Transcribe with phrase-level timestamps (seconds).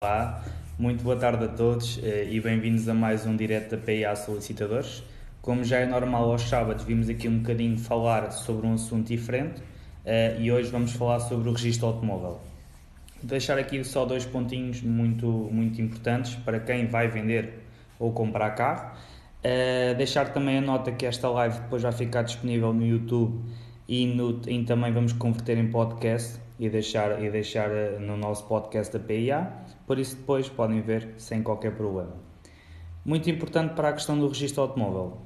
[0.00, 0.44] Olá,
[0.78, 5.02] muito boa tarde a todos eh, e bem-vindos a mais um direto da PIA Solicitadores.
[5.42, 9.60] Como já é normal aos sábados, vimos aqui um bocadinho falar sobre um assunto diferente
[10.04, 12.40] eh, e hoje vamos falar sobre o registro automóvel.
[13.16, 17.64] Vou deixar aqui só dois pontinhos muito, muito importantes para quem vai vender
[17.98, 18.92] ou comprar carro.
[19.38, 23.40] Uh, deixar também a nota que esta live depois vai ficar disponível no YouTube
[23.88, 27.70] e, no, e também vamos converter em podcast e deixar, e deixar
[28.00, 29.52] no nosso podcast da PIA
[29.86, 32.12] por isso depois podem ver sem qualquer problema.
[33.04, 35.22] Muito importante para a questão do registro automóvel.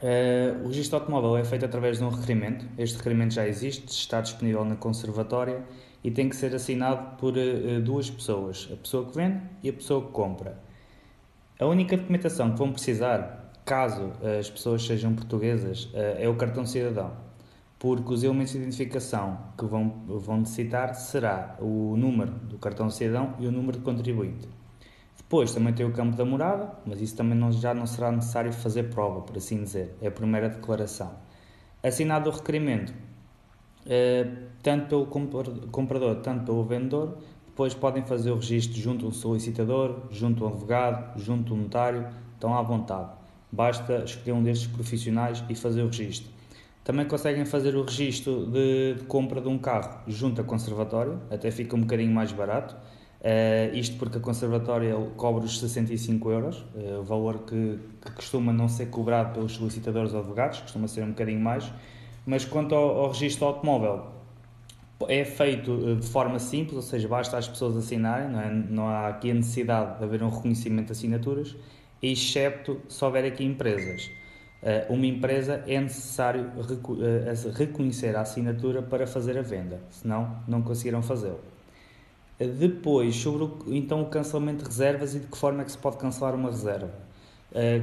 [0.00, 2.64] Uh, o registro automóvel é feito através de um requerimento.
[2.78, 5.64] Este requerimento já existe, está disponível na conservatória
[6.04, 9.72] e tem que ser assinado por uh, duas pessoas, a pessoa que vende e a
[9.72, 10.56] pessoa que compra.
[11.58, 16.64] A única documentação que vão precisar, caso as pessoas sejam portuguesas, uh, é o cartão
[16.64, 17.27] cidadão
[17.78, 22.94] porque os elementos de identificação que vão, vão necessitar será o número do cartão de
[22.94, 24.48] cidadão e o número de contribuinte.
[25.16, 28.52] Depois também tem o campo da morada, mas isso também não, já não será necessário
[28.52, 31.12] fazer prova, por assim dizer, é a primeira declaração.
[31.82, 32.92] Assinado o requerimento,
[33.86, 34.26] eh,
[34.62, 35.06] tanto pelo
[35.70, 41.20] comprador, tanto pelo vendedor, depois podem fazer o registro junto ao solicitador, junto ao advogado,
[41.20, 43.10] junto ao notário, estão à vontade.
[43.52, 46.30] Basta escolher um destes profissionais e fazer o registro.
[46.88, 51.50] Também conseguem fazer o registro de, de compra de um carro junto à conservatória, até
[51.50, 52.74] fica um bocadinho mais barato.
[53.20, 58.54] Uh, isto porque a conservatória cobra os 65 euros, uh, o valor que, que, costuma
[58.54, 61.70] não ser cobrado pelos solicitadores ou advogados, costuma ser um bocadinho mais.
[62.24, 64.06] Mas quanto ao, ao registro automóvel,
[65.08, 68.50] é feito de forma simples, ou seja, basta as pessoas assinarem, não, é?
[68.50, 71.54] não há aqui a necessidade de haver um reconhecimento de assinaturas,
[72.02, 74.10] excepto se houver aqui empresas.
[74.62, 76.50] Eh, uma empresa é necessário
[77.00, 81.40] eh, reconhecer a assinatura para fazer a venda, senão não conseguirão fazê-lo.
[82.40, 85.72] Eh, depois, sobre o, então o cancelamento de reservas e de que forma é que
[85.72, 86.90] se pode cancelar uma reserva.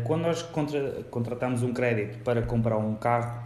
[0.06, 3.44] Quando nós contra, contratamos um crédito para comprar um carro,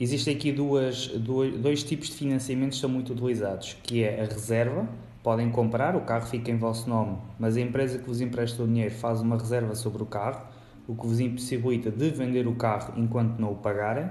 [0.00, 4.24] existem aqui duas, dois, dois tipos de financiamentos que são muito utilizados, que é a
[4.24, 4.88] reserva,
[5.22, 8.66] podem comprar, o carro fica em vosso nome, mas a empresa que vos empresta o
[8.66, 10.44] dinheiro faz uma reserva sobre o carro,
[10.90, 14.10] o que vos impossibilita de vender o carro enquanto não o pagarem.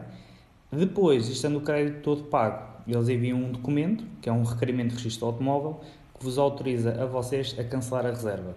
[0.72, 4.96] Depois, estando o crédito todo pago, eles enviam um documento, que é um requerimento de
[4.96, 5.82] registro automóvel,
[6.18, 8.56] que vos autoriza a vocês a cancelar a reserva.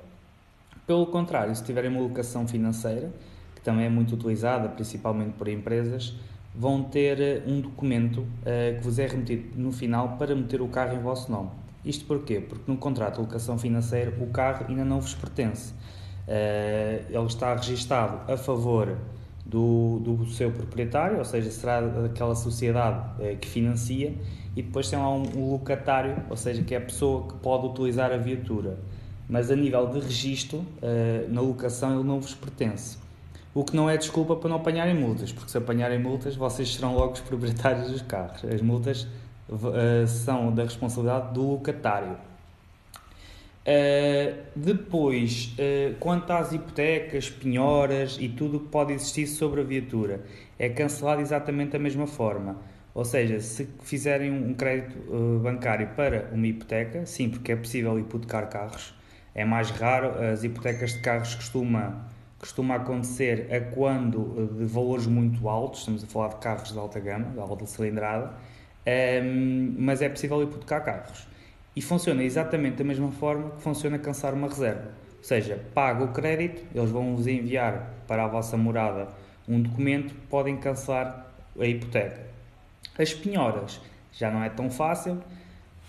[0.87, 3.12] Pelo contrário, se tiverem uma locação financeira,
[3.56, 6.15] que também é muito utilizada, principalmente por empresas,
[6.55, 10.69] vão ter eh, um documento uh, que vos é remetido no final para meter o
[10.69, 11.50] carro em vosso nome.
[11.84, 12.41] Isto porquê?
[12.41, 15.75] Porque no contrato de locação financeira o carro ainda não vos pertence.
[16.27, 18.97] Uh, ele está registado a favor
[19.44, 24.15] do, do seu proprietário, ou seja, será daquela sociedade uh, que financia,
[24.55, 27.66] e depois tem lá um, um, locatário, ou seja, que é a pessoa que pode
[27.66, 28.78] utilizar a viatura.
[29.28, 32.99] Mas a nível de registro, uh, na locação, ele não vos pertence.
[33.55, 36.94] O que não é desculpa para não apanharem multas, porque se apanharem multas, vocês serão
[36.94, 38.44] logo os proprietários dos carros.
[38.44, 39.06] As multas
[40.06, 42.16] são da responsabilidade do locatário.
[43.62, 49.65] Uh, depois, uh, quanto às hipotecas, penhoras e tudo o que pode existir sobre a
[49.65, 50.25] viatura,
[50.59, 52.61] é cancelado exatamente da mesma forma.
[52.93, 57.99] Ou seja, se fizerem um crédito uh, bancário para uma hipoteca, sim, porque é possível
[57.99, 58.95] hipotecar carros,
[59.34, 62.06] é mais raro, as hipotecas de carros costuma,
[62.39, 66.99] costuma acontecer a quando de valores muito altos, estamos a falar de carros de alta
[67.00, 68.34] gama, de alta cilindrada,
[69.25, 71.31] um, mas é possível hipotecar carros.
[71.75, 74.91] E funciona exatamente da mesma forma que funciona cancelar uma reserva.
[75.19, 79.09] Ou seja, paga o crédito, eles vão vos enviar para a vossa morada
[79.49, 82.27] um documento, podem cancelar a hipoteca.
[82.99, 83.81] As penhoras
[84.12, 85.22] já não é tão fácil.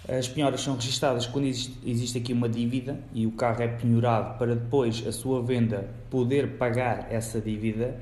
[0.07, 4.37] As penhoras são registadas quando existe, existe aqui uma dívida e o carro é penhorado
[4.37, 7.99] para depois a sua venda poder pagar essa dívida.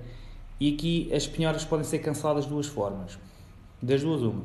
[0.60, 3.20] E aqui as penhoras podem ser canceladas de duas formas.
[3.82, 4.44] Das duas, uma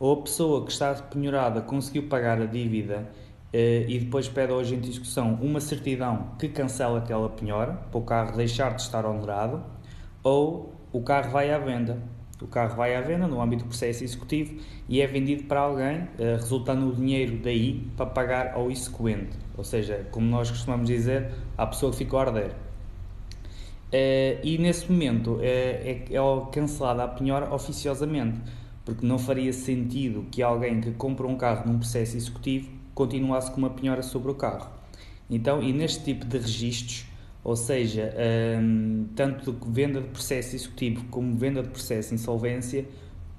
[0.00, 3.06] ou a pessoa que está penhorada conseguiu pagar a dívida
[3.52, 7.98] eh, e depois pede ao agente de execução uma certidão que cancela aquela penhora, para
[7.98, 9.62] o carro deixar de estar honorado,
[10.22, 11.98] ou o carro vai à venda.
[12.40, 14.58] O carro vai à venda no âmbito do processo executivo
[14.88, 19.36] e é vendido para alguém, eh, resultando o dinheiro daí para pagar ao execuente.
[19.54, 22.52] Ou seja, como nós costumamos dizer, à pessoa que ficou a arder.
[23.92, 28.40] Uh, e nesse momento é, é cancelada a penhora oficiosamente
[28.84, 33.58] porque não faria sentido que alguém que compra um carro num processo executivo continuasse com
[33.58, 34.70] uma penhora sobre o carro.
[35.28, 37.06] Então, e neste tipo de registros,
[37.42, 38.12] ou seja,
[38.60, 42.86] um, tanto de venda de processo executivo como venda de processo de insolvência,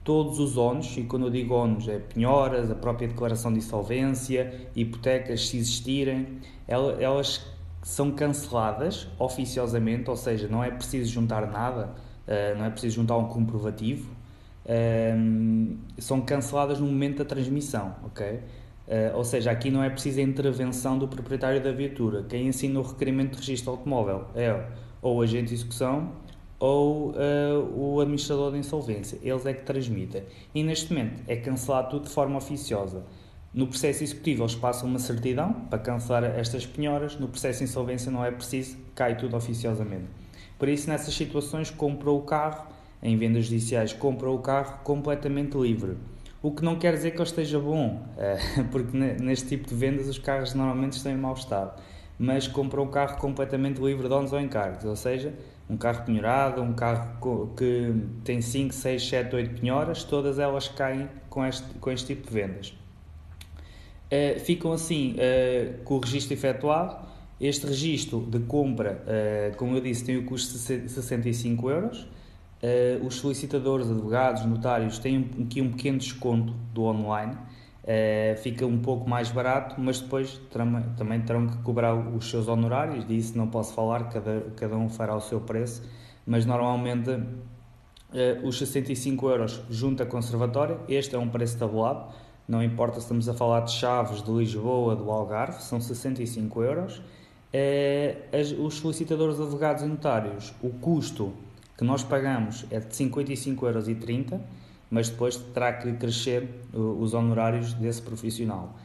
[0.03, 4.69] todos os ONUs, e quando eu digo ONUs é penhoras, a própria declaração de insolvência,
[4.75, 7.45] hipotecas se existirem, elas
[7.83, 11.93] são canceladas oficiosamente, ou seja, não é preciso juntar nada,
[12.27, 14.09] uh, não é preciso juntar um comprovativo,
[14.65, 18.27] uh, são canceladas no momento da transmissão, ok?
[18.87, 22.23] Uh, ou seja, aqui não é preciso a intervenção do proprietário da viatura.
[22.23, 24.65] Quem ensina o requerimento de registro automóvel é
[25.01, 26.11] ou o agente de execução
[26.59, 27.15] ou uh,
[27.73, 29.17] o administrador de insolvência.
[29.23, 30.23] Eles é que transmitem.
[30.53, 33.03] E neste momento é cancelado tudo de forma oficiosa.
[33.53, 38.11] No processo executivo eles passam uma certidão para cancelar estas penhoras, no processo de insolvência
[38.11, 40.05] não é preciso, cai tudo oficiosamente.
[40.57, 42.67] Por isso, nessas situações, comprou o carro,
[43.01, 45.97] em vendas judiciais, comprou o carro completamente livre.
[46.43, 48.37] O que não quer dizer que ele esteja bom, eh,
[48.71, 51.79] porque neste tipo de vendas os carros normalmente estão em mau estado.
[52.17, 55.33] Mas comprou um carro completamente livre de donos ou encargos, ou seja,
[55.67, 57.93] um carro penhorado, um carro que
[58.23, 62.33] tem 5, 6, 7, 8 penhoras, todas elas caem com este, com este tipo de
[62.33, 62.73] vendas.
[64.05, 67.09] Uh, ficam assim uh, com o registro efetuado.
[67.39, 69.03] Este registro de compra,
[69.57, 72.07] como eu disse, tem o custo de 65 euros.
[73.03, 77.35] Os solicitadores, advogados, notários têm aqui um pequeno desconto do online.
[78.41, 80.39] fica um pouco mais barato, mas depois
[80.97, 83.07] também terão que cobrar os seus honorários.
[83.07, 85.81] Disso não posso falar, cada, cada um fará o seu preço,
[86.25, 87.09] mas normalmente
[88.43, 90.77] os 65 euros junto à conservatória.
[90.87, 92.13] Este é um preço tabulado
[92.51, 97.01] não importa se estamos a falar de Chaves, de Lisboa, do Algarve, são 65 euros.
[97.53, 98.17] É,
[98.59, 101.33] os solicitadores advogados e notários, o custo
[101.81, 104.41] que nós pagamos é de 55,30 euros,
[104.87, 108.75] mas depois terá que crescer os honorários desse profissional,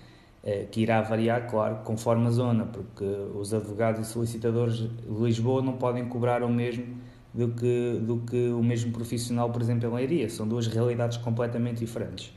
[0.42, 5.60] é, que irá variar, claro, conforme a zona, porque os advogados e solicitadores de Lisboa
[5.60, 6.86] não podem cobrar o mesmo
[7.34, 10.30] do que, do que o mesmo profissional, por exemplo, em Leiria.
[10.30, 12.32] São duas realidades completamente diferentes.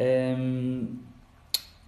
[0.00, 0.96] Um,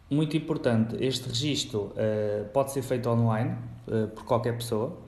[0.09, 3.57] muito importante, este registro uh, pode ser feito online
[3.89, 5.08] uh, por qualquer pessoa, uh,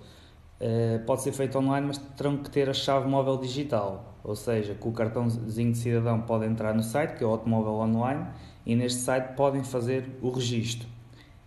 [1.07, 4.91] pode ser feito online, mas terão que ter a chave móvel digital, ou seja, com
[4.91, 8.27] o cartãozinho de cidadão podem entrar no site, que é o Automóvel Online,
[8.67, 10.87] e neste site podem fazer o registro.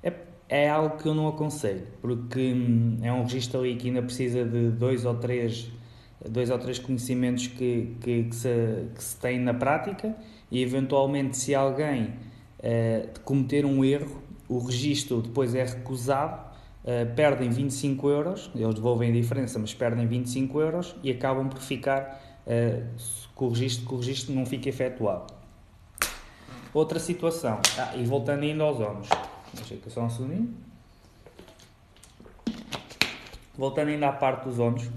[0.01, 0.12] É,
[0.50, 4.44] é algo que eu não aconselho, porque hum, é um registro ali que ainda precisa
[4.44, 5.71] de dois ou três,
[6.27, 10.16] dois ou três conhecimentos que, que, que, se, que se tem na prática
[10.50, 12.06] e eventualmente se alguém
[12.59, 16.53] uh, cometer um erro, o registro depois é recusado,
[16.83, 21.59] uh, perdem 25 euros, eles devolvem a diferença, mas perdem 25 euros e acabam por
[21.59, 22.83] ficar uh,
[23.35, 25.33] com, o registro, que o registro não fica efetuado.
[26.74, 29.07] Outra situação, ah, e voltando ainda aos ONUs,
[29.53, 30.53] deixa aqui só um segundinho.
[33.56, 34.89] Voltando ainda à parte dos ONUs,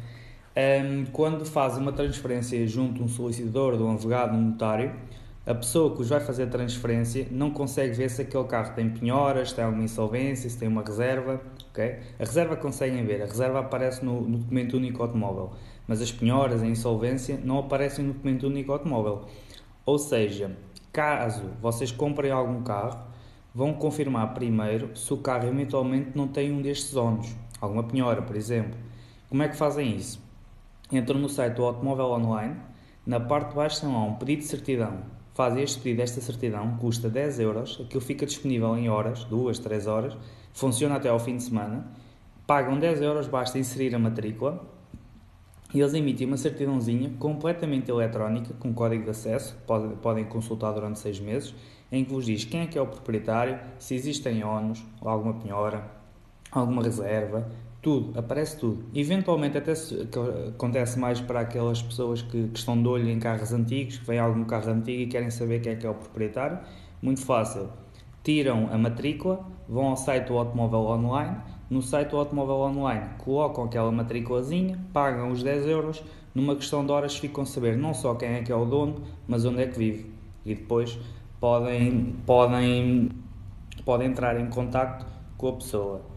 [0.56, 4.96] um, quando faz uma transferência junto a um solicitador, de um advogado, um notário,
[5.46, 8.88] a pessoa que os vai fazer a transferência não consegue ver se aquele carro tem
[8.88, 11.40] penhoras, se tem alguma insolvência, se tem uma reserva.
[11.76, 11.98] Okay?
[12.18, 15.52] A reserva conseguem ver, a reserva aparece no, no documento único automóvel,
[15.86, 19.26] mas as penhoras, a insolvência, não aparecem no documento único automóvel.
[19.84, 20.56] Ou seja,
[20.90, 22.98] caso vocês comprem algum carro,
[23.54, 28.36] vão confirmar primeiro se o carro eventualmente não tem um destes ónus, alguma penhora, por
[28.36, 28.78] exemplo.
[29.28, 30.18] Como é que fazem isso?
[30.90, 32.56] Entram no site do Automóvel Online,
[33.04, 36.78] na parte de baixo tem lá um pedido de certidão fazem este pedido, esta certidão,
[36.78, 40.16] custa 10 euros, aquilo fica disponível em horas, 2, 3 horas,
[40.54, 41.86] funciona até ao fim de semana,
[42.46, 44.66] pagam 10 euros, basta inserir a matrícula
[45.74, 50.98] e eles emitem uma certidãozinha completamente eletrónica, com código de acesso, podem, podem consultar durante
[51.00, 51.54] 6 meses,
[51.92, 55.86] em que vos diz quem é que é o proprietário, se existem ONUs, alguma penhora,
[56.50, 57.46] alguma reserva,
[57.86, 58.82] tudo, aparece tudo.
[58.92, 59.72] Eventualmente até
[60.48, 64.18] acontece mais para aquelas pessoas que, que, estão de olho em carros antigos, que vêm
[64.18, 66.58] algum carro antigo e querem saber quem é que é o proprietário.
[67.00, 67.68] Muito fácil.
[68.24, 71.36] Tiram a matrícula, vão ao site do automóvel online,
[71.70, 76.02] no site do automóvel online colocam aquela matrículazinha, pagam os 10 euros,
[76.34, 79.00] numa questão de horas ficam a saber não só quem é que é o dono,
[79.28, 80.10] mas onde é que vive.
[80.44, 80.98] E depois
[81.38, 83.10] podem, podem,
[83.84, 85.06] podem entrar em contato
[85.38, 86.15] com a pessoa.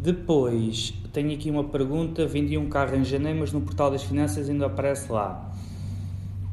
[0.00, 2.26] Depois, tenho aqui uma pergunta.
[2.26, 5.52] Vendi um carro em janeiro, mas no portal das finanças ainda aparece lá.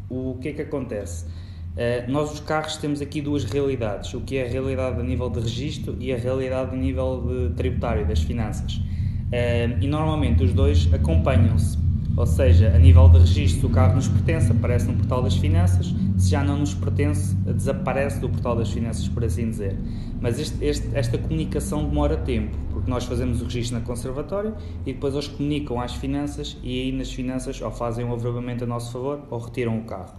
[0.10, 1.26] O que é que acontece?
[1.26, 5.30] Uh, nós, os carros, temos aqui duas realidades: o que é a realidade a nível
[5.30, 8.76] de registro e a realidade a nível de tributário, das finanças.
[8.78, 11.78] Uh, e normalmente os dois acompanham-se.
[12.18, 15.94] Ou seja, a nível de registro, o carro nos pertence, aparece no portal das finanças,
[16.18, 19.78] se já não nos pertence, desaparece do portal das finanças, por assim dizer.
[20.22, 24.54] Mas este, este, esta comunicação demora tempo, porque nós fazemos o registro na conservatória
[24.86, 28.68] e depois eles comunicam às finanças e aí nas finanças ou fazem um averiguamento a
[28.68, 30.14] nosso favor ou retiram o carro.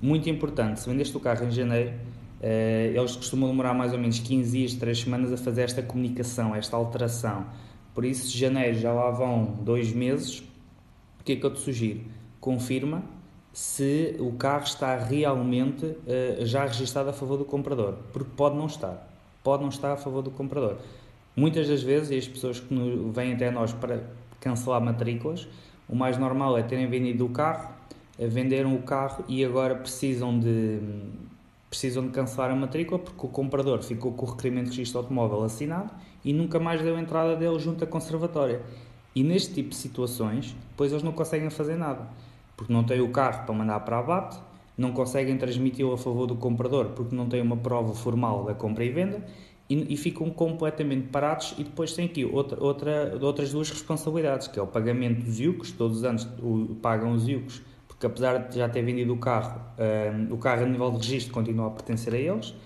[0.00, 1.92] Muito importante, se vendeste o carro em janeiro,
[2.40, 6.54] eh, eles costumam demorar mais ou menos 15 dias, 3 semanas a fazer esta comunicação,
[6.54, 7.44] esta alteração.
[7.92, 10.44] Por isso, de janeiro já lá vão dois meses.
[11.20, 12.02] O que é que eu te sugiro?
[12.38, 13.02] Confirma
[13.52, 18.66] se o carro está realmente uh, já registado a favor do comprador, porque pode não
[18.66, 19.08] estar,
[19.42, 20.76] pode não estar a favor do comprador.
[21.36, 22.74] Muitas das vezes, as pessoas que
[23.12, 24.04] vêm até nós para
[24.40, 25.48] cancelar matrículas,
[25.88, 27.70] o mais normal é terem vendido o carro,
[28.18, 30.78] eh, venderam o carro e agora precisam de
[31.68, 35.42] precisam de cancelar a matrícula porque o comprador ficou com o requerimento de registro automóvel
[35.42, 35.90] assinado
[36.24, 38.62] e nunca mais deu entrada dele junto à conservatória.
[39.12, 42.06] E neste tipo de situações, depois eles não conseguem fazer nada
[42.56, 44.38] porque não têm o carro para mandar para abate,
[44.78, 48.84] não conseguem transmiti-lo a favor do comprador porque não têm uma prova formal da compra
[48.84, 49.24] e venda
[49.68, 54.58] e, e ficam completamente parados e depois têm aqui outra, outra, outras duas responsabilidades, que
[54.58, 58.58] é o pagamento dos IUCs, todos os anos o, pagam os IUCs, porque apesar de
[58.58, 62.12] já ter vendido o carro, uh, o carro a nível de registro continua a pertencer
[62.12, 62.56] a eles, uh,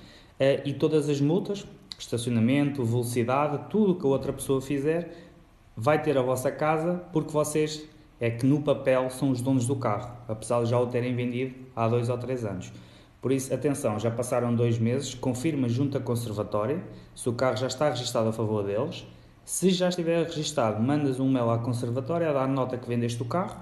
[0.65, 1.67] e todas as multas,
[1.99, 5.29] estacionamento, velocidade, tudo o que a outra pessoa fizer,
[5.77, 7.89] vai ter a vossa casa porque vocês
[8.21, 11.55] é que no papel são os donos do carro, apesar de já o terem vendido
[11.75, 12.73] há dois ou três anos.
[13.21, 16.83] Por isso, atenção, já passaram dois meses, confirma junto à conservatória
[17.15, 19.07] se o carro já está registado a favor deles.
[19.45, 23.25] Se já estiver registado, mandas um mail à conservatória a dar nota que vendeste o
[23.25, 23.57] carro,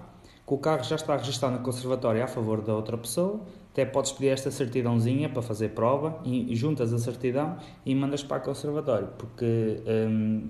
[0.46, 3.40] que o carro já está registado na conservatória a favor da outra pessoa,
[3.72, 8.38] até podes pedir esta certidãozinha para fazer prova e juntas a certidão e mandas para
[8.38, 10.48] a conservatória, porque hum,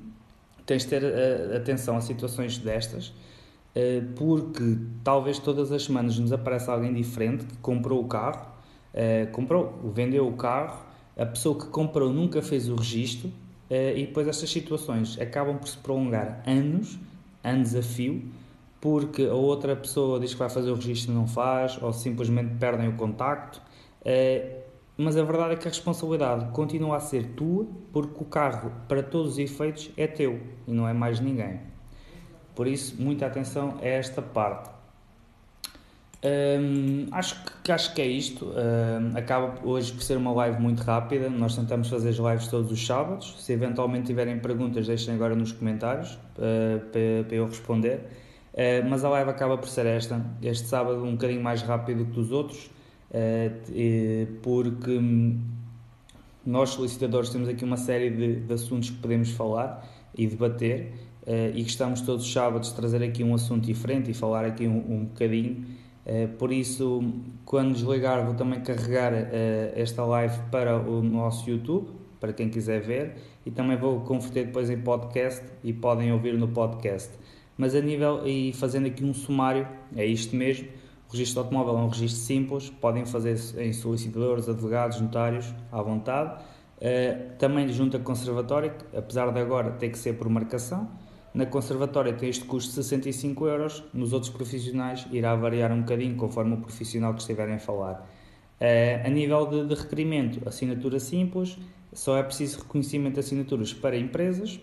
[0.64, 3.12] tens de ter uh, atenção a situações destas
[3.76, 8.46] eh, porque talvez todas as semanas nos apareça alguém diferente que comprou o carro,
[8.96, 10.84] eh, comprou, vendeu o carro,
[11.16, 13.30] a pessoa que comprou nunca fez o registro
[13.70, 16.98] eh, e depois estas situações acabam por se prolongar anos,
[17.44, 18.24] anos a fio,
[18.80, 22.54] porque a outra pessoa diz que vai fazer o registro e não faz, ou simplesmente
[22.58, 23.60] perdem o contacto.
[24.98, 29.02] Mas a verdade é que a responsabilidade continua a ser tua, porque o carro, para
[29.02, 31.60] todos os efeitos, é teu e não é mais ninguém.
[32.54, 34.70] Por isso, muita atenção a esta parte.
[36.24, 38.46] Hum, acho, que, acho que é isto.
[38.46, 41.28] Hum, acaba hoje por ser uma live muito rápida.
[41.28, 43.36] Nós tentamos fazer as lives todos os sábados.
[43.38, 48.00] Se eventualmente tiverem perguntas, deixem agora nos comentários uh, para, para, eu responder.
[48.54, 50.24] Uh, mas a live acaba por ser esta.
[50.42, 52.70] Este sábado, um bocadinho mais rápido que os outros,
[53.10, 54.98] uh, porque
[56.44, 61.06] nós, solicitadores, temos aqui uma série de, de assuntos que podemos falar e debater.
[61.56, 65.04] E gostamos todos os sábados trazer aqui um assunto diferente e falar aqui um, um
[65.06, 65.66] bocadinho.
[66.06, 67.02] Uh, por isso,
[67.44, 69.26] quando desligar, vou também carregar uh,
[69.74, 71.88] esta live para o nosso YouTube,
[72.20, 76.46] para quem quiser ver, e também vou converter depois em podcast e podem ouvir no
[76.46, 77.10] podcast.
[77.58, 80.68] Mas a nível, e fazendo aqui um sumário, é isto mesmo.
[81.08, 85.80] O registro de automóvel é um registro simples, podem fazer em solicitadores, advogados, notários, à
[85.82, 86.42] vontade.
[87.38, 90.88] também junto a conservatória, apesar de agora ter que ser por marcação,
[91.36, 96.16] na conservatória tem este custo de 65 euros, nos outros profissionais irá variar um bocadinho
[96.16, 98.08] conforme o profissional que estiverem a falar.
[98.58, 101.58] Uh, a nível de, de, requerimento, assinatura simples,
[101.92, 104.58] só é preciso reconhecimento de assinaturas para empresas.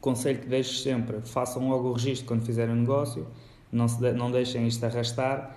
[0.00, 3.24] Conselho que deixes sempre, façam logo o registro quando fizerem o negócio,
[3.70, 5.54] não, de, não deixem isto arrastar.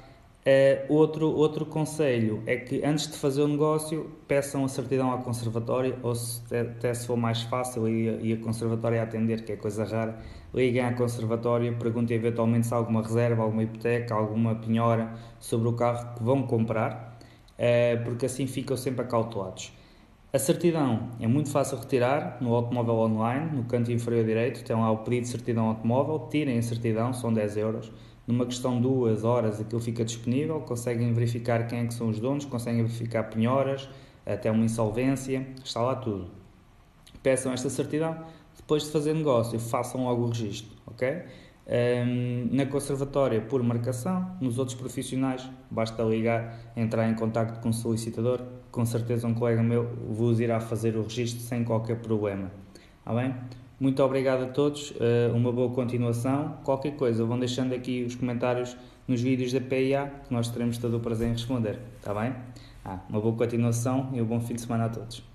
[0.49, 5.19] Uh, outro, outro conselho é que antes de fazer o negócio peçam a certidão à
[5.19, 9.55] conservatória ou se, até se for mais fácil e, e a conservatória atender, que é
[9.55, 10.17] coisa rara,
[10.51, 15.73] liguem à conservatória, perguntem eventualmente se há alguma reserva, alguma hipoteca, alguma penhora sobre o
[15.73, 17.19] carro que vão comprar,
[17.53, 19.71] uh, porque assim ficam sempre acautelados.
[20.33, 24.89] A certidão é muito fácil retirar no automóvel online, no canto inferior direito, tem lá
[24.89, 27.91] o pedido de certidão automóvel, tirem a certidão, são 10 euros
[28.29, 32.19] numa questão de duas horas aquilo fica disponível, conseguem verificar quem é que são os
[32.19, 33.89] donos, conseguem verificar penhoras,
[34.23, 36.29] até uma insolvência, está lá tudo.
[37.23, 38.23] Peçam esta certidão,
[38.55, 41.23] depois de fazer negócio, façam logo o registro, ok?
[41.67, 47.73] Um, na conservatória, por marcação, nos outros profissionais, basta ligar, entrar em contato com o
[47.73, 52.51] solicitador, com certeza um colega meu vos irá fazer o registro sem qualquer problema,
[52.99, 53.33] está bem?
[53.79, 56.57] Muito obrigado a todos, uh, uma boa continuação.
[56.65, 58.75] Qualquer coisa, vão deixando aqui os comentários
[59.07, 62.35] nos vídeos da PIA, que nós teremos todo o prazer em responder, está bem?
[62.83, 65.28] Ah, uma boa continuação e um bom fim de semana a todos.